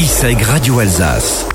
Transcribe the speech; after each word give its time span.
ISEG 0.00 0.40
Radio 0.44 0.78
Alsace. 0.78 1.46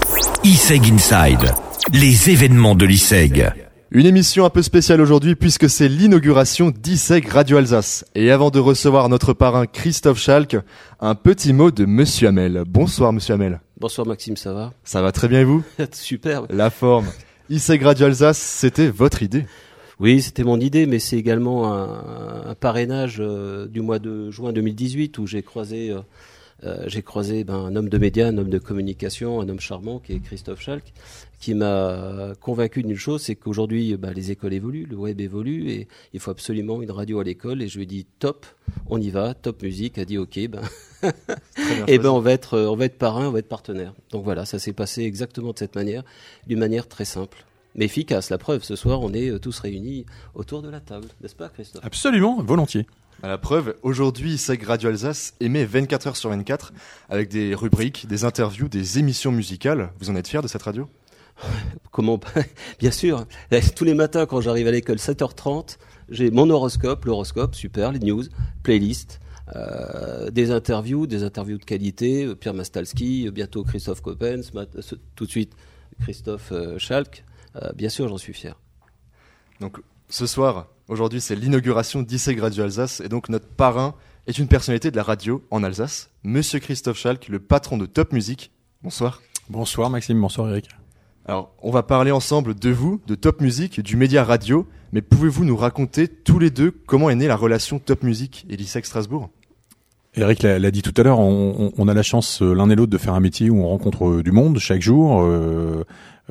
ISEG 0.44 0.92
Inside. 0.94 1.56
Les 1.92 2.30
événements 2.30 2.76
de 2.76 2.86
l'ISEG. 2.86 3.52
Une 3.90 4.06
émission 4.06 4.46
un 4.46 4.52
peu 4.52 4.62
spéciale 4.62 5.02
aujourd'hui 5.02 5.34
puisque 5.34 5.68
c'est 5.68 5.88
l'inauguration 5.88 6.70
d'ISEG 6.70 7.28
Radio 7.28 7.58
Alsace. 7.58 8.06
Et 8.14 8.30
avant 8.30 8.52
de 8.52 8.60
recevoir 8.60 9.10
notre 9.10 9.34
parrain 9.34 9.66
Christophe 9.66 10.20
Schalk, 10.20 10.58
un 11.00 11.16
petit 11.16 11.54
mot 11.54 11.72
de 11.72 11.86
Monsieur 11.86 12.28
Hamel. 12.28 12.62
Bonsoir 12.68 13.12
Monsieur 13.14 13.34
Hamel. 13.34 13.62
Bonsoir 13.80 14.06
Maxime, 14.06 14.38
ça 14.38 14.54
va 14.54 14.74
Ça 14.84 15.02
va 15.02 15.12
très 15.12 15.28
bien 15.28 15.40
et 15.40 15.46
vous 15.46 15.64
Superbe. 15.92 16.46
La 16.52 16.70
forme. 16.70 17.08
ISEG 17.50 17.82
Radio 17.82 18.06
Alsace, 18.06 18.38
c'était 18.38 18.90
votre 18.90 19.24
idée 19.24 19.48
Oui, 20.00 20.22
c'était 20.22 20.44
mon 20.44 20.60
idée, 20.60 20.86
mais 20.86 21.00
c'est 21.00 21.18
également 21.18 21.74
un, 21.74 22.52
un 22.52 22.54
parrainage 22.54 23.18
euh, 23.20 23.66
du 23.66 23.82
mois 23.82 23.98
de 23.98 24.30
juin 24.30 24.54
2018 24.54 25.18
où 25.18 25.26
j'ai 25.26 25.42
croisé, 25.42 25.90
euh, 25.90 26.02
euh, 26.64 26.84
j'ai 26.88 27.02
croisé 27.02 27.44
ben, 27.44 27.56
un 27.56 27.76
homme 27.76 27.90
de 27.90 27.98
médias, 27.98 28.28
un 28.28 28.38
homme 28.38 28.50
de 28.50 28.60
communication, 28.60 29.42
un 29.42 29.50
homme 29.50 29.60
charmant 29.60 30.00
qui 30.00 30.14
est 30.14 30.20
Christophe 30.20 30.62
Schalk, 30.62 30.94
qui 31.40 31.54
m'a 31.54 32.34
convaincu 32.40 32.82
d'une 32.82 32.96
chose, 32.96 33.22
c'est 33.24 33.36
qu'aujourd'hui 33.36 33.96
ben, 33.98 34.14
les 34.14 34.32
écoles 34.32 34.54
évoluent, 34.54 34.88
le 34.90 34.96
web 34.96 35.20
évolue 35.20 35.70
et 35.70 35.88
il 36.14 36.20
faut 36.20 36.32
absolument 36.32 36.82
une 36.82 36.92
radio 36.92 37.20
à 37.20 37.24
l'école. 37.24 37.62
Et 37.62 37.68
je 37.68 37.78
lui 37.78 37.84
ai 37.84 37.88
dit 37.88 38.06
top, 38.20 38.46
on 38.88 39.00
y 39.02 39.10
va, 39.10 39.34
top 39.34 39.62
musique, 39.64 39.98
a 39.98 40.06
dit 40.06 40.18
ok, 40.18 40.48
ben 40.48 40.62
et 41.88 42.00
ben 42.00 42.10
on 42.10 42.20
va 42.20 42.32
être, 42.32 42.58
on 42.58 42.76
va 42.76 42.86
être 42.86 42.98
parrain, 42.98 43.28
on 43.28 43.32
va 43.32 43.40
être 43.40 43.50
partenaire. 43.50 43.94
Donc 44.12 44.24
voilà, 44.24 44.46
ça 44.46 44.58
s'est 44.58 44.74
passé 44.74 45.04
exactement 45.04 45.52
de 45.52 45.60
cette 45.60 45.76
manière, 45.76 46.04
d'une 46.48 46.60
manière 46.60 46.88
très 46.88 47.06
simple 47.06 47.46
mais 47.76 47.86
efficace. 47.86 48.30
La 48.30 48.38
preuve, 48.38 48.64
ce 48.64 48.76
soir, 48.76 49.02
on 49.02 49.14
est 49.14 49.30
euh, 49.30 49.40
tous 49.40 49.60
réunis 49.60 50.06
autour 50.34 50.62
de 50.62 50.70
la 50.70 50.80
table, 50.80 51.08
n'est-ce 51.22 51.36
pas, 51.36 51.50
Christophe? 51.50 51.84
Absolument, 51.86 52.42
volontiers. 52.42 52.88
À 53.26 53.28
la 53.28 53.40
preuve, 53.40 53.76
aujourd'hui, 53.82 54.34
ISEG 54.34 54.62
Radio 54.62 54.90
Alsace 54.90 55.34
émet 55.40 55.66
24 55.66 56.06
heures 56.06 56.16
sur 56.16 56.30
24 56.30 56.74
avec 57.10 57.28
des 57.28 57.56
rubriques, 57.56 58.06
des 58.08 58.24
interviews, 58.24 58.68
des 58.68 59.00
émissions 59.00 59.32
musicales. 59.32 59.90
Vous 60.00 60.12
en 60.12 60.16
êtes 60.16 60.28
fier 60.28 60.44
de 60.44 60.48
cette 60.48 60.62
radio? 60.62 60.88
Comment? 61.90 62.20
Bien 62.80 62.92
sûr. 62.92 63.26
Tous 63.76 63.84
les 63.84 63.96
matins, 63.96 64.28
quand 64.28 64.42
j'arrive 64.42 64.68
à 64.68 64.72
l'école, 64.72 64.98
7h30, 64.98 65.80
j'ai 66.10 66.30
mon 66.30 66.52
horoscope, 66.52 67.04
l'horoscope, 67.06 67.56
super, 67.56 67.92
les 67.92 67.98
news, 67.98 68.26
playlist. 68.62 69.20
Euh, 69.56 70.30
des 70.30 70.52
interviews, 70.52 71.08
des 71.08 71.24
interviews 71.24 71.58
de 71.58 71.66
qualité, 71.66 72.32
Pierre 72.36 72.54
Mastalski, 72.54 73.32
bientôt 73.32 73.64
Christophe 73.64 74.02
Coppens, 74.02 74.52
tout 75.16 75.26
de 75.26 75.32
suite 75.32 75.54
Christophe 76.00 76.52
euh, 76.52 76.78
Schalk. 76.78 77.24
Euh, 77.56 77.72
bien 77.74 77.90
sûr, 77.90 78.08
j'en 78.08 78.20
suis 78.20 78.34
fier. 78.34 78.56
Donc, 79.62 79.80
ce 80.10 80.28
soir, 80.28 80.68
aujourd'hui, 80.88 81.22
c'est 81.22 81.36
l'inauguration 81.36 82.02
d'ISEG 82.02 82.40
Radio 82.40 82.64
Alsace, 82.64 83.02
et 83.02 83.10
donc 83.10 83.30
notre 83.30 83.48
parrain 83.48 83.96
est 84.28 84.38
une 84.38 84.48
personnalité 84.48 84.92
de 84.92 84.96
la 84.96 85.04
radio 85.04 85.44
en 85.52 85.64
Alsace, 85.64 86.10
Monsieur 86.24 86.60
Christophe 86.60 86.98
Schalk, 86.98 87.28
le 87.28 87.40
patron 87.40 87.78
de 87.78 87.86
Top 87.86 88.14
Music. 88.14 88.52
Bonsoir. 88.84 89.22
Bonsoir 89.50 89.90
Maxime, 89.90 90.20
bonsoir 90.20 90.50
Eric. 90.50 90.70
Alors, 91.28 91.54
on 91.62 91.72
va 91.72 91.82
parler 91.82 92.12
ensemble 92.12 92.54
de 92.54 92.70
vous, 92.70 93.02
de 93.08 93.16
Top 93.16 93.42
Music, 93.42 93.82
du 93.82 93.98
média 93.98 94.24
radio, 94.24 94.68
mais 94.92 95.02
pouvez-vous 95.02 95.44
nous 95.44 95.58
raconter 95.58 96.08
tous 96.08 96.40
les 96.40 96.52
deux 96.52 96.72
comment 96.72 97.10
est 97.10 97.16
née 97.16 97.28
la 97.28 97.36
relation 97.36 97.80
Top 97.80 98.04
Music 98.04 98.46
et 98.50 98.58
l'ISEG 98.58 98.86
Strasbourg? 98.86 99.30
Eric 100.18 100.44
l'a 100.44 100.72
dit 100.72 100.82
tout 100.82 100.94
à 100.96 101.04
l'heure, 101.04 101.20
on, 101.20 101.74
on, 101.78 101.88
a 101.88 101.94
la 101.94 102.04
chance 102.04 102.42
euh, 102.42 102.54
l'un 102.54 102.70
et 102.70 102.76
l'autre 102.76 102.92
de 102.92 102.98
faire 102.98 103.14
un 103.14 103.20
métier 103.20 103.50
où 103.50 103.62
on 103.62 103.68
rencontre 103.68 104.08
euh, 104.08 104.24
du 104.24 104.32
monde 104.32 104.60
chaque 104.60 104.82
jour. 104.82 105.22
Euh, 105.24 105.84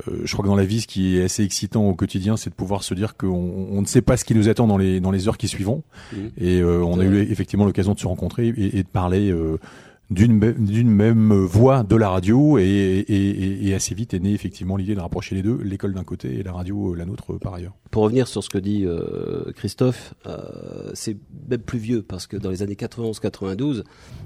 euh, 0.09 0.23
je 0.25 0.33
crois 0.33 0.43
que 0.43 0.49
dans 0.49 0.57
la 0.57 0.65
vie, 0.65 0.81
ce 0.81 0.87
qui 0.87 1.19
est 1.19 1.25
assez 1.25 1.45
excitant 1.45 1.89
au 1.89 1.95
quotidien, 1.95 2.37
c'est 2.37 2.51
de 2.51 2.55
pouvoir 2.55 2.83
se 2.83 2.95
dire 2.95 3.17
qu'on 3.17 3.29
on 3.71 3.81
ne 3.81 3.87
sait 3.87 4.03
pas 4.03 4.17
ce 4.17 4.25
qui 4.25 4.35
nous 4.35 4.49
attend 4.49 4.67
dans 4.67 4.79
les 4.79 5.01
dans 5.01 5.11
les 5.11 5.29
heures 5.29 5.39
qui 5.39 5.49
suivront. 5.49 5.83
Mmh. 6.13 6.17
Et 6.39 6.61
euh, 6.61 6.83
on 6.85 6.99
a 7.01 7.05
eu 7.05 7.21
effectivement 7.31 7.65
l'occasion 7.65 7.95
de 7.95 8.01
se 8.01 8.07
rencontrer 8.07 8.49
et, 8.49 8.79
et 8.79 8.83
de 8.83 8.89
parler 8.89 9.31
euh, 9.31 9.59
d'une 10.11 10.39
d'une 10.39 10.91
même 10.91 11.33
voix 11.33 11.83
de 11.83 11.97
la 11.97 12.11
radio 12.11 12.59
et, 12.59 12.63
et, 12.63 13.69
et, 13.69 13.75
assez 13.75 13.95
vite 13.95 14.15
est 14.15 14.21
née 14.21 14.33
effectivement 14.33 14.77
l'idée 14.77 14.95
de 14.95 15.01
rapprocher 15.01 15.35
les 15.35 15.43
deux, 15.43 15.59
l'école 15.63 15.95
d'un 15.95 16.05
côté 16.05 16.39
et 16.39 16.43
la 16.43 16.53
radio 16.53 16.95
la 16.95 17.07
nôtre 17.07 17.39
par 17.39 17.55
ailleurs. 17.55 17.75
Pour 17.91 18.03
revenir 18.03 18.29
sur 18.29 18.45
ce 18.45 18.51
que 18.51 18.59
dit 18.59 18.85
euh, 18.85 19.51
Christophe, 19.57 20.15
euh, 20.27 20.91
c'est 20.95 21.17
même 21.49 21.61
plus 21.61 21.79
vieux 21.79 22.03
parce 22.03 22.27
que 22.27 22.37
dans 22.37 22.51
les 22.51 22.63
années 22.63 22.75
91-92, 22.75 23.83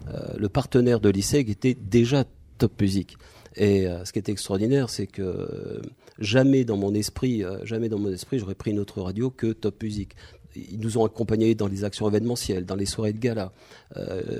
euh, 0.08 0.18
le 0.36 0.48
partenaire 0.48 1.00
de 1.00 1.08
l'ISEG 1.08 1.48
était 1.48 1.76
déjà 1.80 2.24
Top 2.58 2.80
Music. 2.80 3.16
Et 3.58 3.88
euh, 3.88 4.04
ce 4.04 4.12
qui 4.12 4.20
est 4.20 4.28
extraordinaire, 4.28 4.88
c'est 4.88 5.08
que 5.08 5.22
euh, 5.22 5.82
jamais 6.18 6.64
dans 6.64 6.76
mon 6.76 6.94
esprit, 6.94 7.42
euh, 7.42 7.64
jamais 7.64 7.88
dans 7.88 7.98
mon 7.98 8.12
esprit, 8.12 8.38
j'aurais 8.38 8.54
pris 8.54 8.70
une 8.70 8.78
autre 8.78 9.02
radio 9.02 9.30
que 9.30 9.52
Top 9.52 9.82
Music. 9.82 10.14
Ils 10.54 10.78
nous 10.78 10.96
ont 10.96 11.04
accompagnés 11.04 11.54
dans 11.54 11.66
les 11.66 11.84
actions 11.84 12.08
événementielles, 12.08 12.64
dans 12.64 12.74
les 12.74 12.86
soirées 12.86 13.12
de 13.12 13.18
gala. 13.18 13.52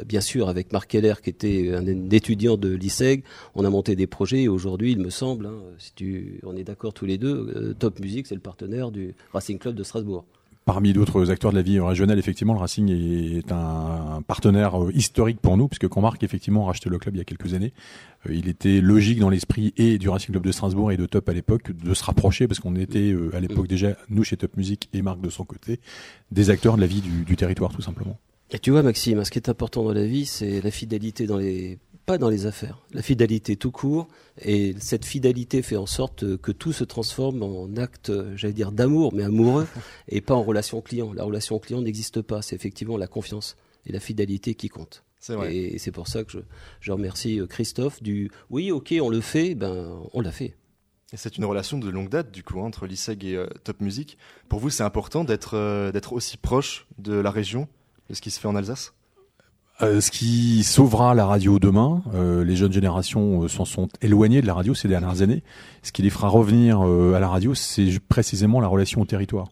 Bien 0.07 0.23
sûr, 0.23 0.49
avec 0.49 0.73
Marc 0.73 0.91
Keller, 0.91 1.15
qui 1.23 1.31
était 1.31 1.73
un 1.75 1.87
étudiant 2.11 2.57
de 2.57 2.71
l'ISEG, 2.71 3.23
on 3.55 3.65
a 3.65 3.71
monté 3.71 3.95
des 3.95 4.09
projets. 4.09 4.45
Et 4.45 4.49
aujourd'hui, 4.49 4.93
il 4.93 4.99
me 4.99 5.11
semble, 5.11 5.47
hein, 5.47 5.61
si 5.79 5.93
tu, 5.95 6.41
on 6.45 6.57
est 6.57 6.65
d'accord 6.65 6.93
tous 6.93 7.05
les 7.05 7.19
deux, 7.19 7.77
Top 7.79 8.01
Music, 8.01 8.27
c'est 8.27 8.35
le 8.35 8.41
partenaire 8.41 8.91
du 8.91 9.15
Racing 9.33 9.59
Club 9.59 9.77
de 9.77 9.85
Strasbourg. 9.85 10.25
Parmi 10.69 10.93
d'autres 10.93 11.31
acteurs 11.31 11.51
de 11.51 11.57
la 11.57 11.63
vie 11.63 11.81
régionale, 11.81 12.19
effectivement, 12.19 12.53
le 12.53 12.59
Racing 12.59 12.91
est 12.91 13.51
un 13.53 14.21
partenaire 14.27 14.77
historique 14.93 15.41
pour 15.41 15.57
nous, 15.57 15.67
puisque 15.67 15.89
quand 15.89 16.03
effectivement 16.23 16.65
a 16.65 16.67
racheté 16.67 16.91
le 16.91 16.99
club 16.99 17.15
il 17.15 17.19
y 17.19 17.21
a 17.23 17.25
quelques 17.25 17.55
années, 17.55 17.73
euh, 18.27 18.35
il 18.35 18.49
était 18.49 18.83
logique 18.83 19.19
dans 19.19 19.31
l'esprit 19.31 19.73
et 19.79 19.97
du 19.97 20.11
Racing 20.11 20.33
Club 20.33 20.45
de 20.45 20.53
Strasbourg 20.53 20.93
et 20.93 20.99
de 20.99 21.07
Top 21.07 21.27
à 21.31 21.33
l'époque 21.33 21.73
de 21.73 21.95
se 21.95 22.05
rapprocher, 22.05 22.47
parce 22.47 22.61
qu'on 22.61 22.77
était 22.77 23.13
euh, 23.13 23.35
à 23.35 23.41
l'époque 23.41 23.67
déjà, 23.67 23.97
nous 24.11 24.25
chez 24.25 24.37
Top 24.37 24.59
Music 24.59 24.91
et 24.93 25.01
Marc 25.01 25.23
de 25.23 25.31
son 25.31 25.47
côté, 25.47 25.81
des 26.33 26.51
acteurs 26.51 26.77
de 26.77 26.83
la 26.83 26.87
vie 26.87 27.01
du, 27.01 27.25
du 27.25 27.35
territoire 27.35 27.73
tout 27.73 27.81
simplement. 27.81 28.19
Et 28.51 28.59
tu 28.59 28.71
vois 28.71 28.83
Maxime, 28.83 29.25
ce 29.25 29.31
qui 29.31 29.39
est 29.39 29.49
important 29.49 29.85
dans 29.85 29.95
la 29.95 30.05
vie, 30.05 30.27
c'est 30.27 30.61
la 30.61 30.71
fidélité 30.71 31.27
dans 31.27 31.39
les 31.39 31.79
pas 32.09 32.17
dans 32.17 32.31
les 32.31 32.47
affaires, 32.47 32.81
la 32.93 33.03
fidélité 33.03 33.57
tout 33.57 33.71
court, 33.71 34.09
et 34.41 34.75
cette 34.81 35.05
fidélité 35.05 35.61
fait 35.61 35.77
en 35.77 35.85
sorte 35.85 36.39
que 36.39 36.53
tout 36.53 36.73
se 36.73 36.83
transforme 36.83 37.43
en 37.43 37.77
acte, 37.77 38.11
j'allais 38.35 38.55
dire 38.55 38.73
d'amour, 38.73 39.13
mais 39.15 39.25
amoureux, 39.25 39.67
et 40.09 40.23
pas 40.23 40.35
en 40.35 40.43
relation 40.43 40.81
client. 40.81 41.13
La 41.13 41.25
relation 41.25 41.59
client 41.59 41.83
n'existe 41.83 42.23
pas, 42.23 42.41
c'est 42.41 42.57
effectivement 42.57 42.97
la 42.97 43.09
confiance 43.09 43.59
et 43.85 43.93
la 43.93 44.01
fidélité 44.01 44.55
qui 44.55 44.71
comptent. 44.71 45.05
Vrai. 45.29 45.55
Et 45.55 45.79
c'est 45.79 45.93
pour 45.93 46.09
ça 46.09 46.25
que 46.25 46.33
je, 46.33 46.39
je, 46.81 46.93
remercie 46.93 47.41
Christophe 47.47 48.03
du 48.03 48.31
oui, 48.49 48.71
ok, 48.71 48.95
on 49.03 49.11
le 49.11 49.21
fait, 49.21 49.55
ben 49.55 50.01
on 50.15 50.23
l'a 50.23 50.33
fait. 50.33 50.57
Et 51.13 51.19
c'est 51.19 51.37
une 51.37 51.45
relation 51.45 51.77
de 51.77 51.91
longue 51.91 52.09
date 52.09 52.31
du 52.31 52.43
coup 52.43 52.59
entre 52.61 52.87
l'ISEG 52.87 53.25
et 53.25 53.37
euh, 53.37 53.49
Top 53.65 53.83
Music. 53.83 54.17
Pour 54.49 54.61
vous, 54.61 54.71
c'est 54.71 54.83
important 54.83 55.25
d'être 55.25 55.59
euh, 55.59 55.93
d'être 55.93 56.15
aussi 56.15 56.39
proche 56.39 56.87
de 56.97 57.13
la 57.13 57.31
région, 57.31 57.69
de 58.09 58.15
ce 58.15 58.23
qui 58.23 58.31
se 58.31 58.41
fait 58.41 58.49
en 58.49 58.57
Alsace? 58.57 58.95
Euh, 59.81 60.01
ce 60.01 60.11
qui 60.11 60.65
sauvera 60.65 61.15
la 61.15 61.25
radio 61.25 61.61
demain, 61.61 62.03
euh, 62.13 62.43
les 62.43 62.57
jeunes 62.57 62.73
générations 62.73 63.45
euh, 63.45 63.49
s'en 63.49 63.65
sont 63.65 63.89
éloignées 64.03 64.43
de 64.43 64.47
la 64.47 64.55
radio 64.55 64.75
ces 64.75 64.89
dernières 64.89 65.23
années. 65.23 65.45
Ce 65.83 65.93
qui 65.93 66.03
les 66.03 66.11
fera 66.11 66.29
revenir 66.29 66.81
à 66.81 67.21
la 67.21 67.29
radio, 67.29 67.55
c'est 67.55 68.01
précisément 68.09 68.61
la 68.61 68.67
relation 68.67 69.01
au 69.01 69.05
territoire. 69.05 69.49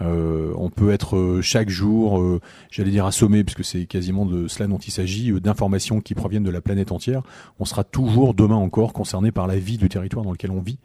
On 0.00 0.68
peut 0.68 0.90
être 0.90 1.38
chaque 1.42 1.68
jour, 1.68 2.40
j'allais 2.70 2.90
dire 2.90 3.06
assommé, 3.06 3.44
puisque 3.44 3.64
c'est 3.64 3.86
quasiment 3.86 4.26
de 4.26 4.48
cela 4.48 4.66
dont 4.66 4.78
il 4.78 4.90
s'agit, 4.90 5.32
d'informations 5.40 6.00
qui 6.00 6.14
proviennent 6.14 6.42
de 6.42 6.50
la 6.50 6.60
planète 6.60 6.90
entière. 6.90 7.22
On 7.60 7.64
sera 7.64 7.84
toujours 7.84 8.34
demain 8.34 8.56
encore 8.56 8.92
concerné 8.92 9.30
par 9.30 9.46
la 9.46 9.56
vie 9.56 9.78
du 9.78 9.88
territoire 9.88 10.24
dans 10.24 10.32
lequel 10.32 10.50
on 10.50 10.60
vit. 10.60 10.78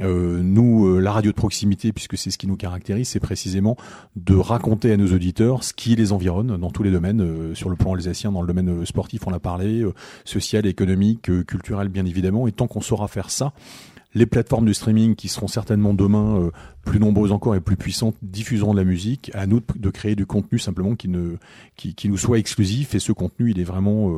Euh, 0.00 0.40
nous, 0.42 0.86
euh, 0.86 1.00
la 1.00 1.12
radio 1.12 1.32
de 1.32 1.36
proximité, 1.36 1.92
puisque 1.92 2.16
c'est 2.16 2.30
ce 2.30 2.38
qui 2.38 2.46
nous 2.46 2.56
caractérise, 2.56 3.08
c'est 3.08 3.20
précisément 3.20 3.76
de 4.16 4.34
raconter 4.36 4.92
à 4.92 4.96
nos 4.96 5.12
auditeurs 5.12 5.64
ce 5.64 5.74
qui 5.74 5.96
les 5.96 6.12
environne 6.12 6.56
dans 6.56 6.70
tous 6.70 6.82
les 6.82 6.90
domaines, 6.90 7.20
euh, 7.20 7.54
sur 7.54 7.68
le 7.68 7.76
plan 7.76 7.94
alsacien, 7.94 8.30
dans 8.30 8.40
le 8.40 8.46
domaine 8.46 8.86
sportif, 8.86 9.26
on 9.26 9.30
l'a 9.30 9.40
parlé, 9.40 9.84
social, 10.24 10.66
économique, 10.66 11.30
culturel, 11.46 11.88
bien 11.88 12.06
évidemment. 12.06 12.46
Et 12.46 12.52
tant 12.52 12.66
qu'on 12.66 12.80
saura 12.80 13.08
faire 13.08 13.30
ça, 13.30 13.52
les 14.14 14.26
plateformes 14.26 14.66
de 14.66 14.72
streaming 14.72 15.14
qui 15.14 15.28
seront 15.28 15.46
certainement 15.46 15.94
demain 15.94 16.36
euh, 16.36 16.50
plus 16.84 16.98
nombreuses 16.98 17.32
encore 17.32 17.54
et 17.54 17.60
plus 17.60 17.76
puissantes 17.76 18.16
diffuseront 18.22 18.72
de 18.72 18.78
la 18.78 18.84
musique. 18.84 19.30
À 19.34 19.46
nous 19.46 19.60
de 19.76 19.90
créer 19.90 20.16
du 20.16 20.26
contenu 20.26 20.58
simplement 20.58 20.96
qui 20.96 21.08
nous 21.08 22.16
soit 22.16 22.38
exclusif 22.38 22.94
et 22.94 22.98
ce 22.98 23.12
contenu 23.12 23.50
il 23.50 23.60
est 23.60 23.64
vraiment 23.64 24.10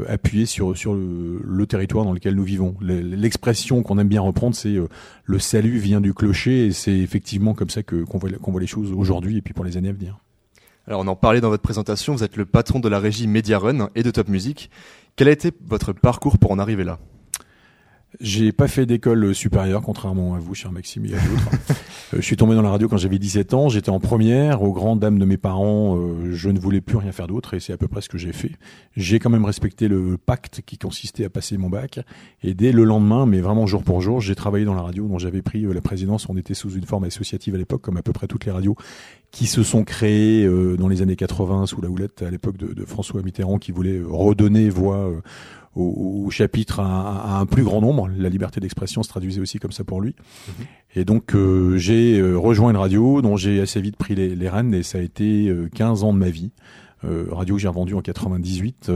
euh, 0.00 0.04
appuyé 0.06 0.46
sur 0.46 0.74
le, 0.74 1.66
territoire 1.66 2.04
dans 2.04 2.12
lequel 2.12 2.34
nous 2.34 2.44
vivons. 2.44 2.74
L'expression 2.80 3.82
qu'on 3.82 3.98
aime 3.98 4.08
bien 4.08 4.20
reprendre 4.20 4.54
c'est 4.54 4.76
euh, 4.76 4.88
le 5.24 5.38
salut 5.38 5.78
vient 5.78 6.00
du 6.00 6.14
clocher 6.14 6.66
et 6.66 6.72
c'est 6.72 6.98
effectivement 6.98 7.54
comme 7.54 7.70
ça 7.70 7.82
que 7.82 8.04
qu'on 8.04 8.18
voit 8.18 8.30
qu'on 8.30 8.52
voit 8.52 8.60
les 8.60 8.66
choses 8.66 8.92
aujourd'hui 8.92 9.38
et 9.38 9.42
puis 9.42 9.54
pour 9.54 9.64
les 9.64 9.76
années 9.76 9.90
à 9.90 9.92
venir. 9.92 10.18
Alors 10.86 11.00
on 11.00 11.06
en 11.06 11.16
parlait 11.16 11.40
dans 11.40 11.50
votre 11.50 11.62
présentation, 11.62 12.14
vous 12.14 12.24
êtes 12.24 12.36
le 12.36 12.46
patron 12.46 12.80
de 12.80 12.88
la 12.88 12.98
régie 12.98 13.26
Media 13.26 13.58
Run 13.58 13.90
et 13.94 14.02
de 14.02 14.10
Top 14.10 14.28
Music. 14.28 14.70
Quel 15.16 15.28
a 15.28 15.32
été 15.32 15.52
votre 15.66 15.92
parcours 15.92 16.38
pour 16.38 16.52
en 16.52 16.58
arriver 16.58 16.84
là? 16.84 16.98
J'ai 18.20 18.52
pas 18.52 18.68
fait 18.68 18.86
d'école 18.86 19.34
supérieure, 19.34 19.82
contrairement 19.82 20.34
à 20.34 20.38
vous, 20.38 20.54
cher 20.54 20.72
Maxime 20.72 21.04
et 21.04 21.14
à 21.14 21.18
d'autres. 21.18 21.74
je 22.14 22.20
suis 22.22 22.36
tombé 22.36 22.54
dans 22.54 22.62
la 22.62 22.70
radio 22.70 22.88
quand 22.88 22.96
j'avais 22.96 23.18
17 23.18 23.52
ans. 23.52 23.68
J'étais 23.68 23.90
en 23.90 24.00
première. 24.00 24.62
Aux 24.62 24.72
grandes 24.72 25.00
dames 25.00 25.18
de 25.18 25.24
mes 25.26 25.36
parents, 25.36 25.96
euh, 25.96 26.32
je 26.32 26.48
ne 26.48 26.58
voulais 26.58 26.80
plus 26.80 26.96
rien 26.96 27.12
faire 27.12 27.26
d'autre 27.26 27.52
et 27.52 27.60
c'est 27.60 27.72
à 27.72 27.76
peu 27.76 27.86
près 27.86 28.00
ce 28.00 28.08
que 28.08 28.16
j'ai 28.16 28.32
fait. 28.32 28.52
J'ai 28.96 29.18
quand 29.18 29.28
même 29.28 29.44
respecté 29.44 29.88
le 29.88 30.16
pacte 30.16 30.62
qui 30.64 30.78
consistait 30.78 31.24
à 31.24 31.30
passer 31.30 31.58
mon 31.58 31.68
bac. 31.68 32.00
Et 32.42 32.54
dès 32.54 32.72
le 32.72 32.84
lendemain, 32.84 33.26
mais 33.26 33.40
vraiment 33.40 33.66
jour 33.66 33.82
pour 33.82 34.00
jour, 34.00 34.20
j'ai 34.22 34.34
travaillé 34.34 34.64
dans 34.64 34.74
la 34.74 34.82
radio 34.82 35.06
dont 35.06 35.18
j'avais 35.18 35.42
pris 35.42 35.64
euh, 35.64 35.74
la 35.74 35.82
présidence. 35.82 36.28
On 36.30 36.36
était 36.36 36.54
sous 36.54 36.70
une 36.70 36.86
forme 36.86 37.04
associative 37.04 37.54
à 37.54 37.58
l'époque, 37.58 37.82
comme 37.82 37.98
à 37.98 38.02
peu 38.02 38.12
près 38.12 38.26
toutes 38.26 38.46
les 38.46 38.52
radios 38.52 38.76
qui 39.30 39.46
se 39.46 39.62
sont 39.62 39.84
créés 39.84 40.46
euh, 40.46 40.78
dans 40.78 40.88
les 40.88 41.02
années 41.02 41.16
80 41.16 41.66
sous 41.66 41.82
la 41.82 41.90
houlette 41.90 42.22
à 42.22 42.30
l'époque 42.30 42.56
de, 42.56 42.72
de, 42.72 42.84
François 42.86 43.20
Mitterrand 43.20 43.58
qui 43.58 43.72
voulait 43.72 44.00
redonner 44.02 44.70
voix 44.70 45.12
au, 45.74 46.24
au, 46.26 46.30
chapitre 46.30 46.80
à, 46.80 47.36
à, 47.36 47.40
un 47.40 47.46
plus 47.46 47.62
grand 47.62 47.80
nombre. 47.80 48.08
La 48.16 48.28
liberté 48.28 48.60
d'expression 48.60 49.02
se 49.02 49.08
traduisait 49.08 49.40
aussi 49.40 49.58
comme 49.58 49.72
ça 49.72 49.84
pour 49.84 50.00
lui. 50.00 50.14
Mhm. 50.48 50.64
Et 50.96 51.04
donc 51.04 51.36
j'ai 51.76 52.20
rejoint 52.22 52.70
une 52.70 52.76
radio 52.76 53.22
dont 53.22 53.36
j'ai 53.36 53.60
assez 53.60 53.80
vite 53.80 53.96
pris 53.96 54.14
les, 54.14 54.34
les, 54.34 54.48
rênes 54.48 54.74
et 54.74 54.82
ça 54.82 54.98
a 54.98 55.00
été 55.00 55.54
15 55.74 56.02
ans 56.02 56.12
de 56.12 56.18
ma 56.18 56.30
vie. 56.30 56.50
radio 57.02 57.56
que 57.56 57.60
j'ai 57.60 57.68
revendue 57.68 57.94
en 57.94 58.00
98 58.00 58.90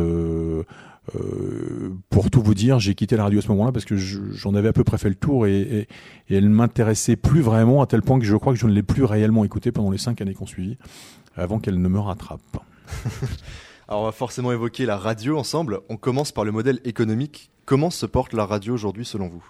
euh, 1.16 1.90
pour 2.10 2.30
tout 2.30 2.40
vous 2.40 2.54
dire, 2.54 2.78
j'ai 2.78 2.94
quitté 2.94 3.16
la 3.16 3.24
radio 3.24 3.40
à 3.40 3.42
ce 3.42 3.48
moment-là 3.48 3.72
parce 3.72 3.84
que 3.84 3.96
j'en 3.96 4.54
avais 4.54 4.68
à 4.68 4.72
peu 4.72 4.84
près 4.84 4.98
fait 4.98 5.08
le 5.08 5.16
tour 5.16 5.46
et, 5.46 5.60
et, 5.60 5.80
et 6.28 6.36
elle 6.36 6.48
m'intéressait 6.48 7.16
plus 7.16 7.40
vraiment 7.40 7.82
à 7.82 7.86
tel 7.86 8.02
point 8.02 8.18
que 8.18 8.24
je 8.24 8.36
crois 8.36 8.52
que 8.52 8.58
je 8.58 8.66
ne 8.66 8.72
l'ai 8.72 8.84
plus 8.84 9.04
réellement 9.04 9.44
écoutée 9.44 9.72
pendant 9.72 9.90
les 9.90 9.98
cinq 9.98 10.20
années 10.20 10.34
qu'on 10.34 10.46
suivit, 10.46 10.78
avant 11.34 11.58
qu'elle 11.58 11.80
ne 11.80 11.88
me 11.88 11.98
rattrape. 11.98 12.40
Alors 13.88 14.02
on 14.02 14.04
va 14.04 14.12
forcément 14.12 14.52
évoquer 14.52 14.86
la 14.86 14.96
radio 14.96 15.38
ensemble. 15.38 15.80
On 15.88 15.96
commence 15.96 16.32
par 16.32 16.44
le 16.44 16.52
modèle 16.52 16.80
économique. 16.84 17.50
Comment 17.64 17.90
se 17.90 18.06
porte 18.06 18.32
la 18.32 18.46
radio 18.46 18.74
aujourd'hui 18.74 19.04
selon 19.04 19.28
vous? 19.28 19.44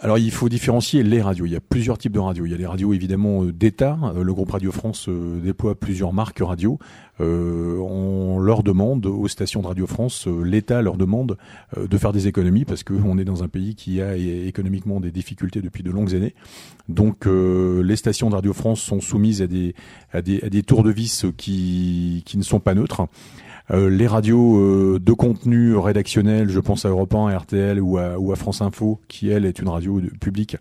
Alors 0.00 0.18
il 0.18 0.30
faut 0.30 0.48
différencier 0.48 1.02
les 1.02 1.20
radios. 1.20 1.46
Il 1.46 1.52
y 1.52 1.56
a 1.56 1.60
plusieurs 1.60 1.98
types 1.98 2.12
de 2.12 2.18
radios. 2.18 2.46
Il 2.46 2.52
y 2.52 2.54
a 2.54 2.56
les 2.56 2.66
radios 2.66 2.92
évidemment 2.92 3.44
euh, 3.44 3.52
d'État. 3.52 3.98
Euh, 4.14 4.22
le 4.22 4.32
groupe 4.32 4.50
Radio 4.50 4.70
France 4.70 5.08
euh, 5.08 5.40
déploie 5.40 5.74
plusieurs 5.74 6.12
marques 6.12 6.40
radio. 6.40 6.78
on 7.20 8.38
leur 8.38 8.62
demande 8.62 9.06
aux 9.06 9.26
stations 9.26 9.60
de 9.60 9.66
Radio 9.66 9.86
France, 9.88 10.28
l'État 10.28 10.82
leur 10.82 10.96
demande 10.96 11.36
de 11.76 11.98
faire 11.98 12.12
des 12.12 12.28
économies 12.28 12.64
parce 12.64 12.84
qu'on 12.84 13.18
est 13.18 13.24
dans 13.24 13.42
un 13.42 13.48
pays 13.48 13.74
qui 13.74 14.00
a 14.00 14.14
économiquement 14.16 15.00
des 15.00 15.10
difficultés 15.10 15.60
depuis 15.60 15.82
de 15.82 15.90
longues 15.90 16.14
années. 16.14 16.36
Donc 16.88 17.26
les 17.26 17.96
stations 17.96 18.30
de 18.30 18.36
Radio 18.36 18.52
France 18.52 18.80
sont 18.80 19.00
soumises 19.00 19.42
à 19.42 19.48
des, 19.48 19.74
à 20.12 20.22
des, 20.22 20.38
des 20.48 20.62
tours 20.62 20.84
de 20.84 20.92
vis 20.92 21.26
qui, 21.36 22.22
qui 22.24 22.38
ne 22.38 22.44
sont 22.44 22.60
pas 22.60 22.74
neutres. 22.74 23.08
Euh, 23.70 23.90
les 23.90 24.06
radios 24.06 24.56
euh, 24.58 24.98
de 24.98 25.12
contenu 25.12 25.76
rédactionnel, 25.76 26.48
je 26.48 26.60
pense 26.60 26.84
à 26.84 26.88
Europe 26.88 27.14
1, 27.14 27.36
RTL 27.36 27.80
ou 27.80 27.98
à, 27.98 28.18
ou 28.18 28.32
à 28.32 28.36
France 28.36 28.62
Info, 28.62 29.00
qui 29.08 29.28
elle 29.28 29.44
est 29.44 29.58
une 29.58 29.68
radio 29.68 30.00
publique, 30.20 30.56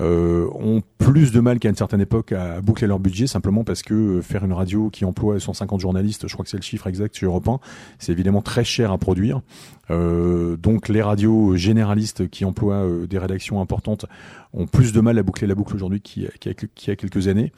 euh, 0.00 0.48
ont 0.54 0.82
plus 0.98 1.30
de 1.30 1.40
mal 1.40 1.60
qu'à 1.60 1.68
une 1.68 1.76
certaine 1.76 2.00
époque 2.00 2.32
à 2.32 2.60
boucler 2.60 2.88
leur 2.88 2.98
budget, 2.98 3.26
simplement 3.26 3.62
parce 3.62 3.82
que 3.82 4.20
faire 4.20 4.44
une 4.44 4.52
radio 4.52 4.90
qui 4.90 5.04
emploie 5.04 5.38
150 5.38 5.80
journalistes, 5.80 6.26
je 6.26 6.32
crois 6.32 6.44
que 6.44 6.50
c'est 6.50 6.56
le 6.56 6.62
chiffre 6.62 6.86
exact 6.88 7.14
sur 7.14 7.30
Europe 7.30 7.48
1, 7.48 7.60
c'est 7.98 8.12
évidemment 8.12 8.42
très 8.42 8.64
cher 8.64 8.90
à 8.90 8.98
produire. 8.98 9.40
donc 9.88 10.88
les 10.88 11.02
radios 11.02 11.56
généralistes 11.56 12.28
qui 12.28 12.44
emploient 12.44 12.86
des 13.08 13.18
rédactions 13.18 13.60
importantes 13.60 14.06
ont 14.52 14.66
plus 14.66 14.92
de 14.92 15.00
mal 15.00 15.18
à 15.18 15.22
boucler 15.22 15.46
la 15.46 15.54
boucle 15.54 15.74
aujourd'hui 15.74 16.00
qu'il 16.00 16.24
y, 16.24 16.26
a 16.26 16.96
quelques 16.96 17.28
années. 17.28 17.52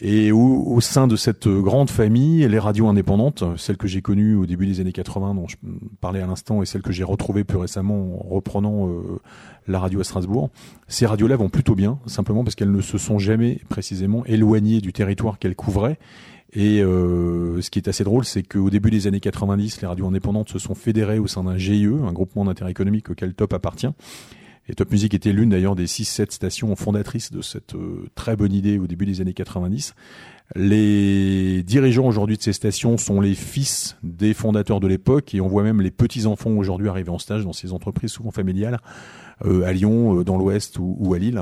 Et 0.00 0.30
au, 0.30 0.64
au, 0.66 0.80
sein 0.80 1.06
de 1.06 1.16
cette 1.16 1.48
grande 1.48 1.90
famille, 1.90 2.46
les 2.46 2.58
radios 2.58 2.86
indépendantes, 2.86 3.44
celles 3.56 3.76
que 3.76 3.88
j'ai 3.88 4.02
connues 4.02 4.34
au 4.34 4.44
début 4.44 4.66
des 4.66 4.80
années 4.80 4.92
80, 4.92 5.34
dont 5.34 5.48
je 5.48 5.56
parlais 6.00 6.20
à 6.20 6.26
l'instant, 6.26 6.62
et 6.62 6.66
celles 6.66 6.82
que 6.82 6.92
j'ai 6.92 7.04
retrouvées 7.04 7.44
plus 7.44 7.56
récemment 7.56 8.20
en 8.20 8.34
reprenant 8.34 8.88
euh, 8.88 9.20
la 9.66 9.78
radio 9.78 10.00
à 10.00 10.04
Strasbourg, 10.04 10.50
ces 10.86 11.06
radios-là 11.06 11.36
vont 11.36 11.48
plutôt 11.48 11.74
bien, 11.74 11.98
simplement 12.06 12.44
parce 12.44 12.54
qu'elles 12.54 12.72
ne 12.72 12.82
se 12.82 12.98
sont 12.98 13.18
jamais 13.18 13.60
précisément 13.68 14.24
éloignées 14.26 14.80
du 14.80 14.92
territoire 14.92 15.38
qu'elles 15.38 15.56
couvraient. 15.56 15.98
Et 16.52 16.80
euh, 16.80 17.60
ce 17.60 17.70
qui 17.70 17.78
est 17.78 17.88
assez 17.88 18.04
drôle, 18.04 18.24
c'est 18.24 18.42
qu'au 18.42 18.70
début 18.70 18.90
des 18.90 19.06
années 19.06 19.20
90, 19.20 19.80
les 19.80 19.86
radios 19.86 20.06
indépendantes 20.06 20.48
se 20.48 20.58
sont 20.58 20.74
fédérées 20.74 21.18
au 21.18 21.26
sein 21.26 21.44
d'un 21.44 21.58
GIE, 21.58 21.86
un 21.86 22.12
groupement 22.12 22.44
d'intérêt 22.44 22.70
économique 22.70 23.10
auquel 23.10 23.34
Top 23.34 23.52
appartient. 23.52 23.88
Et 24.68 24.74
Top 24.74 24.90
Music 24.90 25.14
était 25.14 25.32
l'une 25.32 25.50
d'ailleurs 25.50 25.76
des 25.76 25.86
6-7 25.86 26.32
stations 26.32 26.74
fondatrices 26.74 27.30
de 27.30 27.40
cette 27.40 27.74
euh, 27.74 28.08
très 28.16 28.34
bonne 28.34 28.52
idée 28.52 28.78
au 28.78 28.86
début 28.86 29.06
des 29.06 29.20
années 29.20 29.32
90. 29.32 29.94
Les 30.56 31.62
dirigeants 31.62 32.06
aujourd'hui 32.06 32.36
de 32.36 32.42
ces 32.42 32.52
stations 32.52 32.98
sont 32.98 33.20
les 33.20 33.34
fils 33.34 33.96
des 34.02 34.34
fondateurs 34.34 34.80
de 34.80 34.88
l'époque 34.88 35.34
et 35.34 35.40
on 35.40 35.48
voit 35.48 35.62
même 35.62 35.80
les 35.80 35.90
petits-enfants 35.92 36.50
aujourd'hui 36.50 36.88
arriver 36.88 37.10
en 37.10 37.18
stage 37.18 37.44
dans 37.44 37.52
ces 37.52 37.72
entreprises 37.72 38.10
souvent 38.10 38.32
familiales 38.32 38.78
euh, 39.44 39.62
à 39.64 39.72
Lyon, 39.72 40.18
euh, 40.18 40.24
dans 40.24 40.36
l'Ouest 40.36 40.78
ou, 40.80 41.14
à 41.14 41.18
Lille. 41.18 41.40